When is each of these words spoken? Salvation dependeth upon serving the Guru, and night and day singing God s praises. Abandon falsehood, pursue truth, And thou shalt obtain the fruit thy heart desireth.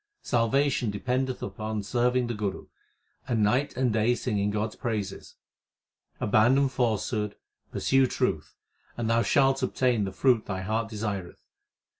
Salvation 0.23 0.89
dependeth 0.89 1.43
upon 1.43 1.83
serving 1.83 2.25
the 2.25 2.33
Guru, 2.33 2.65
and 3.27 3.43
night 3.43 3.77
and 3.77 3.93
day 3.93 4.15
singing 4.15 4.49
God 4.49 4.69
s 4.69 4.75
praises. 4.75 5.35
Abandon 6.19 6.69
falsehood, 6.69 7.35
pursue 7.71 8.07
truth, 8.07 8.55
And 8.97 9.07
thou 9.07 9.21
shalt 9.21 9.61
obtain 9.61 10.05
the 10.05 10.11
fruit 10.11 10.47
thy 10.47 10.61
heart 10.63 10.89
desireth. 10.89 11.43